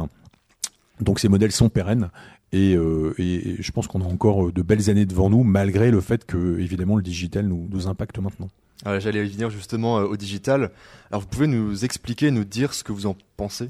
Donc 1.01 1.19
ces 1.19 1.29
modèles 1.29 1.53
sont 1.53 1.71
pérennes 1.71 2.11
et, 2.53 2.75
je 2.77 3.73
pense 3.73 3.89
qu'on 3.89 4.01
a 4.01 4.05
encore 4.05 4.53
de 4.53 4.63
belles 4.63 4.89
années 4.89 5.07
devant 5.07 5.29
nous 5.29 5.43
malgré 5.43 5.91
le 5.91 6.01
fait 6.01 6.25
que 6.25 6.61
évidemment 6.61 6.95
le 6.95 7.03
digital 7.03 7.49
nous 7.49 7.89
impacte 7.89 8.21
maintenant. 8.21 8.49
Ah, 8.85 8.99
j'allais 8.99 9.25
venir 9.25 9.51
justement 9.51 9.99
euh, 9.99 10.05
au 10.05 10.17
digital. 10.17 10.71
Alors 11.11 11.23
vous 11.23 11.29
pouvez 11.29 11.47
nous 11.47 11.85
expliquer, 11.85 12.31
nous 12.31 12.45
dire 12.45 12.75
ce 12.75 12.85
que 12.85 12.93
vous 12.93 13.07
en 13.07 13.17
pensez? 13.37 13.69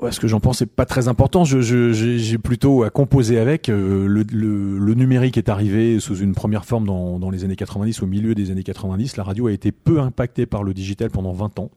Ouais, 0.00 0.12
ce 0.12 0.20
que 0.20 0.28
j'en 0.28 0.38
pense 0.38 0.58
c'est 0.58 0.66
pas 0.66 0.86
très 0.86 1.08
important. 1.08 1.44
Je, 1.44 1.60
j'ai 1.60 2.38
plutôt 2.38 2.84
à 2.84 2.90
composer 2.90 3.38
avec. 3.38 3.68
Euh, 3.68 4.06
le, 4.06 4.94
numérique 4.94 5.36
est 5.36 5.48
arrivé 5.48 5.98
sous 5.98 6.16
une 6.16 6.34
première 6.34 6.64
forme 6.64 6.86
dans 6.86 7.30
les 7.30 7.44
années 7.44 7.56
90, 7.56 8.02
au 8.02 8.06
milieu 8.06 8.34
des 8.34 8.50
années 8.52 8.62
90. 8.62 9.16
La 9.16 9.24
radio 9.24 9.48
a 9.48 9.52
été 9.52 9.72
peu 9.72 10.00
impactée 10.00 10.46
par 10.46 10.62
le 10.62 10.74
digital 10.74 11.10
pendant 11.10 11.32
20 11.32 11.58
ans. 11.58 11.70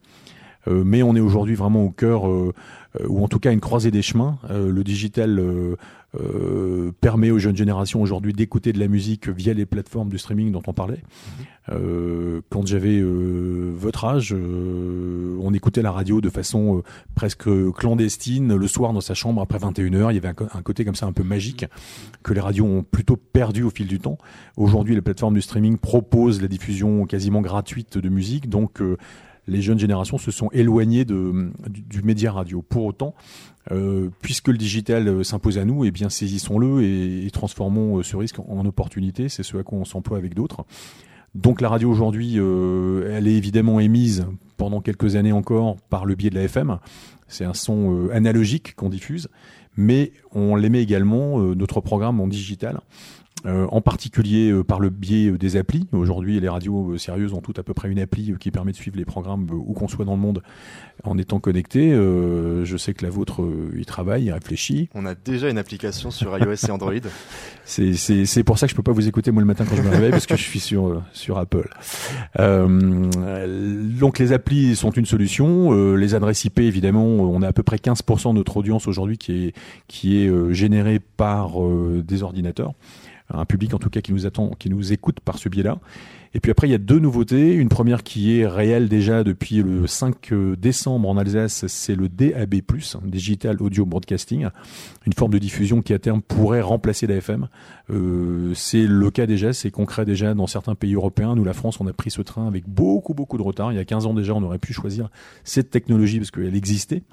Euh, 0.67 0.83
mais 0.85 1.03
on 1.03 1.15
est 1.15 1.19
aujourd'hui 1.19 1.55
vraiment 1.55 1.83
au 1.83 1.89
cœur, 1.89 2.27
euh, 2.29 2.53
ou 3.07 3.23
en 3.23 3.27
tout 3.27 3.39
cas 3.39 3.51
une 3.51 3.59
croisée 3.59 3.91
des 3.91 4.01
chemins. 4.01 4.37
le 4.49 4.83
digital 4.83 5.39
euh, 6.19 6.91
permet 6.99 7.31
aux 7.31 7.39
jeunes 7.39 7.55
générations 7.55 8.01
aujourd'hui 8.01 8.33
d'écouter 8.33 8.73
de 8.73 8.79
la 8.79 8.89
musique 8.89 9.29
via 9.29 9.53
les 9.53 9.65
plateformes 9.65 10.09
de 10.09 10.17
streaming 10.17 10.51
dont 10.51 10.61
on 10.67 10.73
parlait. 10.73 11.01
Mhm. 11.39 11.45
Euh, 11.69 12.41
quand 12.49 12.67
j'avais 12.67 12.99
euh, 12.99 13.71
votre 13.73 14.03
âge, 14.03 14.33
euh, 14.33 15.37
on 15.41 15.53
écoutait 15.53 15.81
la 15.81 15.91
radio 15.91 16.19
de 16.19 16.29
façon 16.29 16.83
presque 17.15 17.47
clandestine 17.73 18.55
le 18.55 18.67
soir 18.67 18.91
dans 18.91 19.01
sa 19.01 19.13
chambre 19.13 19.41
après 19.41 19.59
21h. 19.59 20.11
Il 20.11 20.15
y 20.15 20.17
avait 20.17 20.27
un, 20.27 20.61
côté 20.61 20.83
comme 20.83 20.95
ça 20.95 21.05
un 21.05 21.13
peu 21.13 21.23
magique 21.23 21.65
que 22.23 22.33
les 22.33 22.41
radios 22.41 22.65
ont 22.65 22.83
plutôt 22.83 23.15
perdu 23.15 23.63
au 23.63 23.69
fil 23.69 23.87
du 23.87 23.99
temps. 23.99 24.17
Aujourd'hui, 24.57 24.95
les 24.95 25.01
plateformes 25.01 25.35
du 25.35 25.41
streaming 25.41 25.77
proposent 25.77 26.41
la 26.41 26.49
diffusion 26.49 27.05
quasiment 27.05 27.41
gratuite 27.41 27.97
de 27.97 28.09
musique, 28.09 28.49
donc 28.49 28.81
les 29.51 29.61
jeunes 29.61 29.79
générations 29.79 30.17
se 30.17 30.31
sont 30.31 30.49
éloignées 30.51 31.03
du, 31.05 32.01
média 32.03 32.31
radio. 32.31 32.61
Pour 32.61 32.85
autant, 32.85 33.13
euh, 33.71 34.09
puisque 34.21 34.47
le 34.47 34.57
digital 34.57 35.07
euh, 35.07 35.23
s'impose 35.23 35.57
à 35.57 35.65
nous, 35.65 35.83
eh 35.83 35.91
bien 35.91 36.09
saisissons-le 36.09 36.83
et, 36.83 37.29
transformons 37.31 37.99
euh, 37.99 38.03
ce 38.03 38.15
risque 38.15 38.39
en, 38.39 38.65
opportunité. 38.65 39.27
C'est 39.27 39.43
ce 39.43 39.57
à 39.57 39.63
quoi 39.63 39.77
on 39.77 39.85
s'emploie 39.85 40.17
avec 40.17 40.33
d'autres. 40.33 40.65
Donc 41.35 41.61
la 41.61 41.69
radio 41.69 41.89
aujourd'hui, 41.89 42.35
elle 42.35 43.25
est 43.25 43.35
évidemment 43.35 43.79
émise 43.79 44.25
pendant 44.57 44.81
quelques 44.81 45.15
années 45.15 45.31
encore 45.31 45.77
par 45.89 46.05
le 46.05 46.15
biais 46.15 46.29
de 46.29 46.35
la 46.35 46.43
FM. 46.43 46.77
C'est 47.29 47.45
un 47.45 47.53
son 47.53 48.09
analogique 48.09 48.75
qu'on 48.75 48.89
diffuse, 48.89 49.29
mais 49.77 50.11
on 50.33 50.57
l'émet 50.57 50.81
également 50.81 51.39
notre 51.39 51.79
programme 51.79 52.19
en 52.19 52.27
digital. 52.27 52.81
Euh, 53.47 53.65
en 53.71 53.81
particulier 53.81 54.51
euh, 54.51 54.63
par 54.63 54.79
le 54.79 54.89
biais 54.89 55.31
euh, 55.31 55.37
des 55.37 55.55
applis. 55.55 55.87
Aujourd'hui, 55.93 56.39
les 56.39 56.49
radios 56.49 56.95
sérieuses 56.99 57.33
ont 57.33 57.41
toutes 57.41 57.57
à 57.57 57.63
peu 57.63 57.73
près 57.73 57.89
une 57.89 57.97
appli 57.97 58.35
qui 58.39 58.51
permet 58.51 58.71
de 58.71 58.77
suivre 58.77 58.97
les 58.97 59.05
programmes 59.05 59.47
où 59.51 59.73
qu'on 59.73 59.87
soit 59.87 60.05
dans 60.05 60.13
le 60.13 60.21
monde 60.21 60.43
en 61.03 61.17
étant 61.17 61.39
connecté. 61.39 61.89
je 61.91 62.77
sais 62.77 62.93
que 62.93 63.03
la 63.03 63.09
vôtre 63.09 63.43
y 63.75 63.85
travaille, 63.85 64.25
y 64.25 64.31
réfléchit. 64.31 64.89
On 64.93 65.07
a 65.07 65.15
déjà 65.15 65.49
une 65.49 65.57
application 65.57 66.11
sur 66.11 66.37
iOS 66.37 66.67
et 66.67 66.71
Android. 66.71 66.93
C'est 67.65 68.43
pour 68.43 68.59
ça 68.59 68.67
que 68.67 68.71
je 68.71 68.75
peux 68.75 68.83
pas 68.83 68.91
vous 68.91 69.07
écouter 69.07 69.31
moi 69.31 69.41
le 69.41 69.47
matin 69.47 69.65
quand 69.67 69.75
je 69.75 69.81
me 69.81 69.89
réveille 69.89 70.11
parce 70.11 70.27
que 70.27 70.35
je 70.35 70.43
suis 70.43 70.59
sur 70.59 71.01
sur 71.13 71.39
Apple. 71.39 71.69
donc 72.37 74.19
les 74.19 74.33
applis 74.33 74.75
sont 74.75 74.91
une 74.91 75.05
solution. 75.05 75.95
les 75.95 76.13
adresses 76.13 76.45
IP 76.45 76.59
évidemment, 76.59 77.05
on 77.05 77.41
a 77.41 77.47
à 77.47 77.53
peu 77.53 77.63
près 77.63 77.77
15% 77.77 78.29
de 78.29 78.35
notre 78.35 78.57
audience 78.57 78.87
aujourd'hui 78.87 79.17
qui 79.17 79.47
est 79.47 79.53
qui 79.87 80.23
est 80.23 80.53
générée 80.53 80.99
par 80.99 81.53
des 81.59 82.21
ordinateurs 82.21 82.73
un 83.33 83.45
public 83.45 83.73
en 83.73 83.79
tout 83.79 83.89
cas 83.89 84.01
qui 84.01 84.13
nous 84.13 84.25
attend, 84.25 84.51
qui 84.59 84.69
nous 84.69 84.93
écoute 84.93 85.19
par 85.19 85.37
ce 85.37 85.49
biais-là. 85.49 85.79
Et 86.33 86.39
puis 86.39 86.49
après, 86.49 86.67
il 86.67 86.71
y 86.71 86.75
a 86.75 86.77
deux 86.77 86.99
nouveautés. 86.99 87.53
Une 87.53 87.67
première 87.67 88.03
qui 88.03 88.39
est 88.39 88.47
réelle 88.47 88.87
déjà 88.87 89.23
depuis 89.23 89.57
le 89.57 89.85
5 89.85 90.31
euh, 90.31 90.55
décembre 90.55 91.09
en 91.09 91.17
Alsace, 91.17 91.67
c'est 91.67 91.95
le 91.95 92.07
DAB+, 92.07 92.55
Digital 93.03 93.61
Audio 93.61 93.85
Broadcasting, 93.85 94.47
une 95.05 95.13
forme 95.13 95.33
de 95.33 95.39
diffusion 95.39 95.81
qui 95.81 95.93
à 95.93 95.99
terme 95.99 96.21
pourrait 96.21 96.61
remplacer 96.61 97.05
la 97.05 97.15
FM. 97.15 97.49
Euh, 97.89 98.53
c'est 98.55 98.87
le 98.87 99.11
cas 99.11 99.25
déjà, 99.25 99.51
c'est 99.51 99.71
concret 99.71 100.05
déjà 100.05 100.33
dans 100.33 100.47
certains 100.47 100.75
pays 100.75 100.93
européens. 100.93 101.35
Nous, 101.35 101.43
la 101.43 101.53
France, 101.53 101.81
on 101.81 101.87
a 101.87 101.93
pris 101.93 102.11
ce 102.11 102.21
train 102.21 102.47
avec 102.47 102.67
beaucoup, 102.67 103.13
beaucoup 103.13 103.37
de 103.37 103.43
retard. 103.43 103.73
Il 103.73 103.75
y 103.75 103.79
a 103.79 103.85
15 103.85 104.05
ans 104.05 104.13
déjà, 104.13 104.33
on 104.33 104.43
aurait 104.43 104.59
pu 104.59 104.71
choisir 104.71 105.09
cette 105.43 105.69
technologie 105.69 106.19
parce 106.19 106.31
qu'elle 106.31 106.55
existait. 106.55 107.03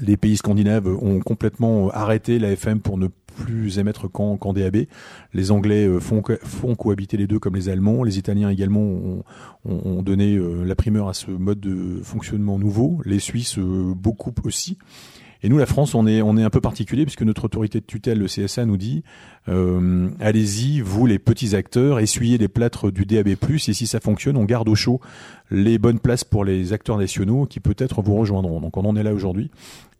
Les 0.00 0.16
pays 0.16 0.36
scandinaves 0.36 0.86
ont 0.86 1.20
complètement 1.20 1.90
arrêté 1.90 2.38
la 2.38 2.50
FM 2.50 2.80
pour 2.80 2.98
ne 2.98 3.08
plus 3.34 3.78
émettre 3.78 4.10
qu'en 4.10 4.52
DAB. 4.52 4.86
Les 5.32 5.50
Anglais 5.50 5.86
euh, 5.86 6.00
font, 6.00 6.22
cohabiter 6.22 7.16
les 7.16 7.26
deux 7.26 7.38
comme 7.38 7.56
les 7.56 7.68
Allemands. 7.68 8.02
Les 8.02 8.18
Italiens 8.18 8.50
également 8.50 9.24
ont, 9.64 10.02
donné 10.02 10.36
euh, 10.36 10.64
la 10.64 10.74
primeur 10.74 11.08
à 11.08 11.14
ce 11.14 11.30
mode 11.30 11.60
de 11.60 12.00
fonctionnement 12.02 12.58
nouveau. 12.58 13.00
Les 13.04 13.18
Suisses 13.18 13.58
euh, 13.58 13.92
beaucoup 13.94 14.32
aussi. 14.44 14.78
Et 15.44 15.50
nous, 15.50 15.58
la 15.58 15.66
France, 15.66 15.94
on 15.94 16.06
est, 16.06 16.20
un 16.20 16.50
peu 16.50 16.62
particulier 16.62 17.04
puisque 17.04 17.20
notre 17.20 17.44
autorité 17.44 17.78
de 17.78 17.84
tutelle, 17.84 18.18
le 18.18 18.28
CSA, 18.28 18.64
nous 18.64 18.78
dit 18.78 19.04
euh, 19.46 20.08
allez-y, 20.18 20.80
vous 20.80 21.04
les 21.04 21.18
petits 21.18 21.54
acteurs, 21.54 22.00
essuyez 22.00 22.38
les 22.38 22.48
plâtres 22.48 22.90
du 22.90 23.04
DAB+, 23.04 23.28
et 23.28 23.58
si 23.58 23.86
ça 23.86 24.00
fonctionne, 24.00 24.38
on 24.38 24.44
garde 24.44 24.70
au 24.70 24.74
chaud 24.74 25.00
les 25.50 25.78
bonnes 25.78 25.98
places 25.98 26.24
pour 26.24 26.44
les 26.44 26.72
acteurs 26.72 26.98
nationaux 26.98 27.46
qui 27.46 27.60
peut-être 27.60 28.02
vous 28.02 28.16
rejoindront. 28.16 28.60
Donc 28.60 28.76
on 28.76 28.84
en 28.84 28.96
est 28.96 29.02
là 29.02 29.14
aujourd'hui. 29.14 29.50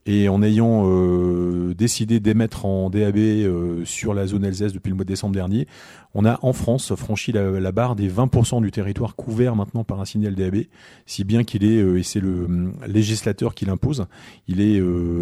Et 0.06 0.28
en 0.28 0.42
ayant 0.42 0.84
euh, 0.84 1.72
décidé 1.74 2.20
d'émettre 2.20 2.66
en 2.66 2.90
DAB 2.90 3.16
euh, 3.16 3.84
sur 3.86 4.12
la 4.12 4.26
zone 4.26 4.44
Alsace 4.44 4.74
depuis 4.74 4.90
le 4.90 4.96
mois 4.96 5.04
de 5.04 5.08
décembre 5.08 5.34
dernier, 5.34 5.66
on 6.12 6.26
a 6.26 6.38
en 6.42 6.52
France 6.52 6.94
franchi 6.94 7.32
la, 7.32 7.72
barre 7.72 7.96
des 7.96 8.10
20% 8.10 8.60
du 8.60 8.70
territoire 8.70 9.16
couvert 9.16 9.56
maintenant 9.56 9.82
par 9.82 10.00
un 10.00 10.04
signal 10.04 10.34
DAB, 10.34 10.64
si 11.06 11.24
bien 11.24 11.42
qu'il 11.42 11.64
est, 11.64 11.80
euh, 11.80 11.98
et 11.98 12.02
c'est 12.02 12.20
le 12.20 12.44
hum, 12.44 12.74
législateur 12.86 13.54
qui 13.54 13.64
l'impose, 13.64 14.04
il 14.46 14.60
est 14.60 14.80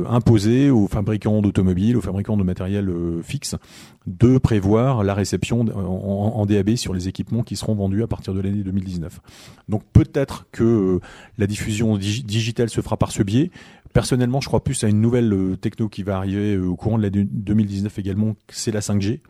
imposé 0.08 0.70
aux 0.70 0.88
fabricants 0.88 1.42
d'automobiles, 1.42 1.96
aux 1.96 2.00
fabricants 2.00 2.36
de 2.36 2.42
matériel 2.42 2.92
fixe, 3.22 3.54
de 4.06 4.38
prévoir 4.38 5.04
la 5.04 5.14
réception 5.14 5.60
en, 5.60 6.46
DAB 6.46 6.74
sur 6.74 6.92
les 6.92 7.08
équipements 7.08 7.42
qui 7.42 7.56
seront 7.56 7.74
vendus 7.74 8.02
à 8.02 8.06
partir 8.06 8.34
de 8.34 8.40
l'année 8.40 8.62
2019. 8.62 9.20
Donc 9.68 9.82
peut-être 9.92 10.46
que 10.50 11.00
la 11.38 11.46
diffusion 11.46 11.96
digitale 11.96 12.68
se 12.68 12.80
fera 12.80 12.96
par 12.96 13.12
ce 13.12 13.22
biais, 13.22 13.50
Personnellement, 13.92 14.40
je 14.40 14.48
crois 14.48 14.64
plus 14.64 14.84
à 14.84 14.88
une 14.88 15.00
nouvelle 15.00 15.32
euh, 15.32 15.56
techno 15.56 15.88
qui 15.88 16.02
va 16.02 16.16
arriver 16.16 16.54
euh, 16.54 16.66
au 16.66 16.76
courant 16.76 16.96
de 16.96 17.02
l'année 17.02 17.24
2019 17.30 17.98
également, 17.98 18.34
c'est 18.48 18.70
la 18.70 18.80
5G. 18.80 19.20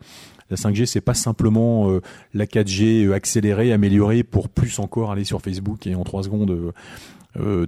La 0.49 0.55
5G, 0.55 0.85
c'est 0.85 1.01
pas 1.01 1.13
simplement 1.13 1.91
euh, 1.91 2.01
la 2.33 2.45
4G 2.45 3.11
accélérée, 3.11 3.73
améliorée 3.73 4.23
pour 4.23 4.47
plus 4.47 4.79
encore 4.79 5.11
aller 5.11 5.25
sur 5.25 5.41
Facebook 5.41 5.85
et 5.85 5.95
en 5.95 6.03
trois 6.03 6.23
secondes 6.23 6.73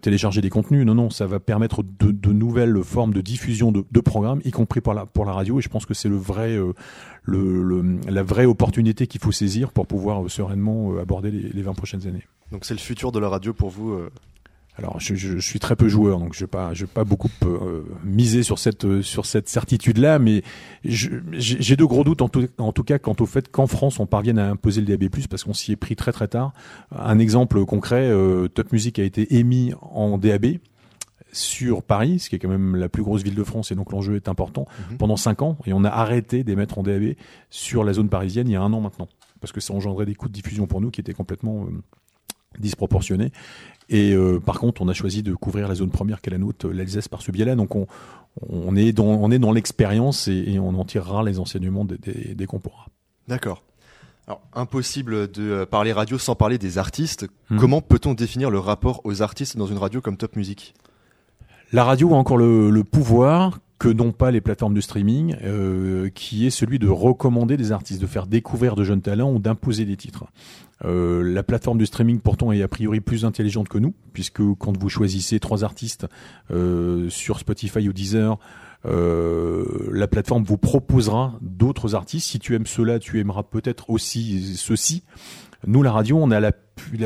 télécharger 0.02 0.42
des 0.42 0.50
contenus. 0.50 0.86
Non, 0.86 0.96
non, 0.96 1.10
ça 1.10 1.26
va 1.26 1.40
permettre 1.40 1.84
de, 1.84 2.32
nouvelles 2.32 2.84
formes 2.84 3.14
de 3.14 3.22
diffusion 3.22 3.72
de, 3.72 4.00
programmes, 4.00 4.42
y 4.46 4.52
compris 4.52 4.82
pour 4.82 4.94
la, 4.94 5.08
radio. 5.16 5.60
Et 5.60 5.62
je 5.62 5.70
pense 5.70 5.86
que 5.86 5.94
c'est 5.94 6.10
le 6.10 6.18
vrai, 6.18 6.58
le, 7.24 8.00
la 8.08 8.24
vraie 8.24 8.46
opportunité 8.46 9.08
qu'il 9.08 9.22
faut 9.22 9.32
saisir 9.32 9.72
pour 9.72 9.88
pouvoir 9.88 10.30
sereinement 10.30 10.98
aborder 10.98 11.32
les, 11.32 11.50
les 11.50 11.62
20 11.62 11.74
prochaines 11.74 12.08
années. 12.08 12.24
Donc 12.52 12.66
c'est 12.66 12.76
le 12.76 12.80
futur 12.80 13.12
de 13.12 13.20
la 13.20 13.30
radio 13.30 13.54
pour 13.54 13.70
vous 13.70 13.98
alors, 14.78 15.00
je, 15.00 15.16
je, 15.16 15.38
suis 15.40 15.60
très 15.60 15.78
peu 15.78 15.88
joueur, 15.88 16.20
donc 16.20 16.34
je 16.34 16.42
vais 16.42 16.50
pas, 16.50 16.74
je 16.74 16.84
vais 16.84 16.92
pas 16.92 17.06
beaucoup 17.06 17.30
euh, 17.44 17.84
miser 18.04 18.44
sur 18.44 18.60
cette 18.60 18.84
euh, 18.84 19.02
sur 19.02 19.26
cette 19.26 19.48
certitude-là, 19.48 20.20
mais 20.20 20.44
j'ai 20.84 21.76
de 21.78 21.86
gros 21.86 22.04
doutes 22.04 22.22
en 22.22 22.28
tout, 22.28 22.48
en 22.58 22.74
tout 22.74 22.84
cas 22.84 23.00
quant 23.00 23.16
au 23.20 23.26
fait 23.26 23.50
qu'en 23.50 23.68
France 23.68 24.00
on 24.02 24.06
parvienne 24.06 24.38
à 24.38 24.50
imposer 24.50 24.82
le 24.82 24.88
DAB+, 24.88 25.10
parce 25.30 25.46
qu'on 25.46 25.54
s'y 25.54 25.72
est 25.72 25.78
pris 25.78 25.96
très 25.96 26.12
très 26.12 26.28
tard. 26.28 26.52
Un 26.92 27.20
exemple 27.20 27.64
concret, 27.64 28.10
euh, 28.10 28.50
Top 28.50 28.74
Music 28.74 29.00
a 29.00 29.04
été 29.04 29.38
émis 29.38 29.74
en 29.82 30.18
DAB 30.18 30.58
sur 31.32 31.82
Paris, 31.82 32.20
ce 32.20 32.30
qui 32.30 32.36
est 32.36 32.40
quand 32.40 32.50
même 32.50 32.76
la 32.76 32.90
plus 32.90 33.04
grosse 33.04 33.24
ville 33.24 33.36
de 33.36 33.44
France, 33.46 33.72
et 33.72 33.76
donc 33.76 33.94
l'enjeu 33.94 34.18
est 34.18 34.28
important, 34.28 34.66
mhm. 34.92 34.98
pendant 34.98 35.16
cinq 35.16 35.42
ans, 35.42 35.58
et 35.66 35.72
on 35.72 35.86
a 35.86 35.90
arrêté 35.90 36.44
d'émettre 36.44 36.80
en 36.80 36.84
DAB 36.84 37.14
sur 37.50 37.86
la 37.86 37.94
zone 37.94 38.10
parisienne 38.10 38.50
il 38.50 38.54
y 38.54 38.58
a 38.58 38.62
un 38.62 38.74
an 38.74 38.82
maintenant, 38.82 39.08
parce 39.40 39.54
que 39.54 39.62
ça 39.62 39.74
engendrait 39.74 40.06
des 40.06 40.16
coûts 40.16 40.28
de 40.28 40.34
diffusion 40.34 40.68
pour 40.68 40.82
nous 40.82 40.92
qui 40.92 41.00
étaient 41.00 41.14
complètement 41.14 41.66
disproportionnés. 42.60 43.32
Et 43.90 44.14
euh, 44.14 44.40
par 44.40 44.60
contre, 44.60 44.82
on 44.82 44.88
a 44.88 44.94
choisi 44.94 45.22
de 45.22 45.34
couvrir 45.36 45.68
la 45.68 45.76
zone 45.76 45.92
première 45.92 46.22
qu'est 46.22 46.32
la 46.32 46.38
nôtre, 46.38 46.68
l'Alsace, 46.68 47.08
par 47.08 47.22
ce 47.22 47.32
biais-là. 47.32 47.56
Donc 47.56 47.76
on, 47.76 47.88
on 48.50 48.76
est 48.76 48.92
dans, 48.92 49.06
on 49.06 49.32
est 49.32 49.40
dans 49.40 49.52
l'expérience 49.52 50.28
et, 50.28 50.58
on 50.60 50.70
en 50.80 50.86
tirera 50.86 51.24
les 51.24 51.40
enseignements 51.40 51.86
dès, 51.86 51.98
dès, 52.34 52.46
qu'on 52.46 52.60
pourra. 52.60 52.88
D'accord. 53.28 53.64
Alors, 54.28 54.42
impossible 54.54 55.32
de 55.32 55.44
euh, 55.44 55.66
parler 55.68 55.94
radio 55.94 56.18
sans 56.18 56.36
parler 56.36 56.58
des 56.58 56.80
artistes. 56.80 57.28
Hmm. 57.50 57.60
Comment 57.60 57.82
peut-on 57.82 58.16
définir 58.16 58.50
le 58.50 58.58
rapport 58.58 59.02
aux 59.04 59.22
artistes 59.22 59.56
dans 59.56 59.68
une 59.68 59.78
radio 59.78 60.02
comme 60.02 60.18
Top 60.18 60.36
Music? 60.36 60.74
La 61.72 61.84
radio 61.84 62.14
a 62.14 62.18
encore 62.18 62.38
le, 62.38 62.72
le 62.72 62.84
pouvoir 62.84 63.60
que 63.78 63.90
n'ont 63.90 64.12
pas 64.12 64.32
les 64.32 64.42
plateformes 64.42 64.74
de 64.74 64.82
streaming, 64.82 65.36
euh, 65.44 66.10
qui 66.10 66.48
est 66.48 66.50
celui 66.50 66.80
de 66.80 66.88
recommander 66.88 67.58
des 67.58 67.72
artistes, 67.72 68.02
de 68.02 68.08
faire 68.08 68.26
découvrir 68.26 68.76
de 68.76 68.84
jeunes 68.84 69.02
talents 69.02 69.32
ou 69.32 69.40
d'imposer 69.40 69.86
des 69.86 69.98
titres. 69.98 70.26
Euh, 70.86 71.22
la 71.24 71.44
plateforme 71.44 71.78
de 71.78 71.86
streaming 71.86 72.20
pourtant 72.20 72.52
est 72.52 72.62
a 72.62 72.68
priori 72.68 73.02
plus 73.02 73.26
intelligente 73.26 73.68
que 73.68 73.78
nous, 73.78 73.94
puisque 74.14 74.42
quand 74.60 74.78
vous 74.78 74.90
choisissez 74.90 75.40
trois 75.40 75.64
artistes 75.64 76.08
euh, 76.52 77.10
sur 77.10 77.40
Spotify 77.40 77.90
ou 77.90 77.94
Deezer, 77.94 78.38
la 78.88 80.08
plateforme 80.08 80.44
vous 80.44 80.60
proposera 80.60 81.34
d'autres 81.42 81.96
artistes. 81.96 82.30
Si 82.30 82.38
tu 82.38 82.54
aimes 82.54 82.68
cela, 82.68 83.00
tu 83.00 83.20
aimeras 83.20 83.42
peut-être 83.42 83.90
aussi 83.90 84.56
ceci. 84.58 85.02
Nous, 85.66 85.82
la 85.82 85.92
radio, 85.92 86.20
on 86.22 86.30
a 86.30 86.40
la 86.40 86.52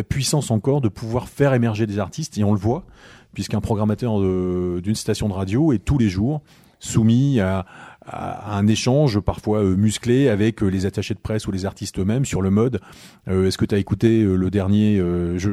puissance 0.03 0.51
encore 0.51 0.81
de 0.81 0.89
pouvoir 0.89 1.29
faire 1.29 1.53
émerger 1.53 1.87
des 1.87 1.97
artistes, 1.97 2.37
et 2.37 2.43
on 2.43 2.51
le 2.51 2.59
voit 2.59 2.85
puisqu'un 3.33 3.61
programmateur 3.61 4.19
d'une 4.19 4.95
station 4.95 5.29
de 5.29 5.33
radio 5.33 5.73
est 5.73 5.79
tous 5.79 5.97
les 5.97 6.09
jours 6.09 6.41
soumis 6.79 7.39
à, 7.39 7.65
un 8.11 8.65
échange 8.65 9.19
parfois 9.19 9.59
euh, 9.59 9.75
musclé 9.75 10.29
avec 10.29 10.63
euh, 10.63 10.67
les 10.67 10.87
attachés 10.87 11.13
de 11.13 11.19
presse 11.19 11.45
ou 11.45 11.51
les 11.51 11.67
artistes 11.67 11.99
eux-mêmes 11.99 12.25
sur 12.25 12.41
le 12.41 12.49
mode. 12.49 12.79
Euh, 13.27 13.45
est-ce 13.45 13.57
que 13.57 13.65
tu 13.65 13.75
as 13.75 13.77
écouté 13.77 14.23
le 14.23 14.49
dernier 14.49 14.97
Je, 14.97 15.49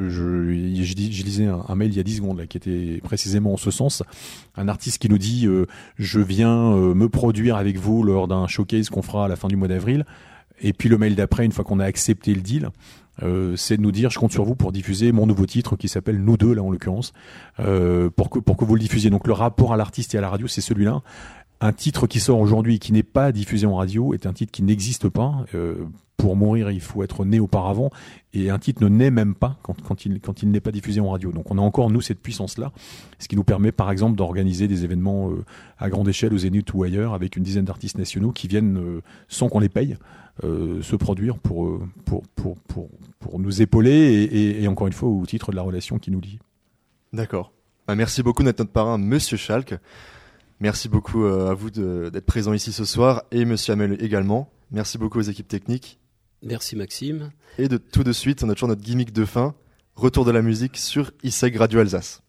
lisais 0.49 1.47
un, 1.47 1.75
mail 1.75 1.91
il 1.91 1.97
y 1.97 2.01
a 2.01 2.03
10 2.03 2.17
secondes 2.17 2.47
qui 2.47 2.57
était 2.57 3.01
précisément 3.03 3.55
en 3.55 3.57
ce 3.57 3.71
sens. 3.71 4.03
Un 4.57 4.69
artiste 4.69 4.99
qui 4.99 5.11
nous 5.11 5.19
dit 5.19 5.47
Je 5.99 6.21
viens 6.21 6.75
me 6.77 7.09
produire 7.09 7.57
avec 7.57 7.79
vous 7.79 8.03
lors 8.03 8.27
d'un 8.27 8.47
showcase 8.47 8.89
qu'on 8.89 9.03
fera 9.03 9.27
à 9.27 9.29
la 9.29 9.37
fin 9.37 9.49
du 9.49 9.57
mois 9.57 9.69
d'avril. 9.69 10.07
Et 10.63 10.73
puis 10.73 10.89
le 10.89 10.97
mail 10.97 11.15
d'après, 11.15 11.45
une 11.45 11.53
fois 11.53 11.65
qu'on 11.65 11.81
a 11.81 11.85
accepté 11.85 12.35
le 12.35 12.41
deal, 12.41 12.71
euh, 13.23 13.57
c'est 13.57 13.77
de 13.77 13.83
nous 13.83 13.93
dire 13.93 14.11
je 14.11 14.19
compte 14.19 14.33
sur 14.33 14.45
vous 14.45 14.55
pour 14.55 14.73
diffuser 14.73 15.13
mon 15.13 15.27
nouveau 15.27 15.47
titre 15.47 15.77
qui 15.77 15.89
s'appelle 15.89 16.23
Nous 16.23 16.37
deux 16.37 16.55
là 16.55 16.63
en 16.63 16.71
l'occurrence 16.71 17.13
euh, 17.61 18.11
pour 18.11 18.31
que 18.31 18.39
pour 18.39 18.57
que 18.57 18.65
vous 18.65 18.75
le 18.75 18.81
diffusiez. 18.81 19.11
Donc 19.11 19.27
le 19.27 19.33
rapport 19.33 19.73
à 19.73 19.77
l'artiste 19.77 20.15
et 20.15 20.19
à 20.19 20.21
la 20.21 20.29
radio 20.29 20.47
c'est 20.47 20.61
celui-là. 20.61 21.03
Un 21.61 21.73
titre 21.73 22.07
qui 22.07 22.21
sort 22.21 22.39
aujourd'hui 22.39 22.79
qui 22.79 22.93
n'est 22.93 23.03
pas 23.03 23.33
diffusé 23.33 23.67
en 23.67 23.77
radio 23.77 24.13
est 24.13 24.27
un 24.27 24.33
titre 24.33 24.53
qui 24.53 24.63
n'existe 24.63 25.09
pas. 25.09 25.45
Euh, 25.55 25.87
pour 26.19 26.37
mourir, 26.37 26.71
il 26.71 26.81
faut 26.81 27.03
être 27.03 27.27
né 27.27 27.41
auparavant, 27.41 27.91
et 28.33 28.49
un 28.49 28.59
titre 28.59 28.83
ne 28.83 28.89
naît 28.89 29.11
même 29.11 29.35
pas 29.35 29.59
quand, 29.63 30.07
il, 30.07 30.21
n'est 30.51 30.61
pas 30.61 30.73
diffusé 30.73 30.99
en 30.99 31.11
radio. 31.11 31.31
Donc 31.31 31.51
on 31.51 31.59
a 31.59 31.61
encore, 31.61 31.91
nous, 31.91 32.01
cette 32.01 32.21
puissance-là, 32.21 32.73
ce 33.19 33.29
qui 33.29 33.37
nous 33.37 33.45
permet, 33.45 33.71
par 33.71 33.91
exemple, 33.91 34.17
d'organiser 34.17 34.67
des 34.67 34.85
événements 34.85 35.31
euh, 35.31 35.45
à 35.79 35.91
grande 35.91 36.09
échelle 36.09 36.33
aux 36.33 36.39
Zénith 36.39 36.73
ou 36.73 36.85
ailleurs, 36.85 37.13
avec 37.13 37.37
une 37.37 37.43
dizaine 37.43 37.67
d'artistes 37.67 37.99
nationaux 37.99 38.33
qui 38.33 38.49
viennent, 38.49 38.79
euh, 38.79 39.03
sans 39.29 39.49
qu'on 39.49 39.61
les 39.61 39.69
paye, 39.69 39.97
se 40.43 40.97
produire 40.97 41.39
pour, 41.39 41.81
nous 43.39 43.63
épauler, 43.63 44.29
et, 44.61 44.69
encore 44.69 44.87
une 44.87 44.93
fois, 44.93 45.09
au 45.09 45.25
titre 45.25 45.51
de 45.51 45.57
la 45.57 45.63
relation 45.63 45.99
qui 45.99 46.11
nous 46.11 46.21
lie. 46.21 46.39
D'accord. 47.13 47.53
Bah, 47.87 47.95
merci 47.95 48.23
beaucoup 48.23 48.43
notre 48.43 48.65
parrain, 48.65 48.99
Monsieur 48.99 49.37
Schalk. 49.37 49.79
Merci 50.61 50.89
beaucoup 50.89 51.25
à 51.25 51.55
vous 51.55 51.71
d'être 51.71 52.27
présent 52.27 52.53
ici 52.53 52.73
ce 52.73 52.85
soir, 52.85 53.25
et 53.31 53.45
Monsieur 53.45 53.75
Hamel 53.75 54.03
également. 54.03 54.51
Merci 54.71 54.99
beaucoup 54.99 55.19
aux 55.19 55.23
équipes 55.23 55.49
techniques. 55.49 56.01
Merci 56.43 56.77
Maxime. 56.77 57.31
Et 57.59 57.69
de 57.69 57.77
tout 57.77 58.05
de 58.05 58.13
suite, 58.13 58.43
on 58.43 58.49
a 58.49 58.55
toujours 58.55 58.69
notre 58.69 58.83
gimmick 58.83 59.13
de 59.13 59.25
fin. 59.25 59.55
Retour 59.95 60.25
de 60.25 60.31
la 60.31 60.43
musique 60.43 60.77
sur 60.77 61.11
ISEG 61.23 61.57
Radio 61.57 61.81
Alsace. 61.81 62.23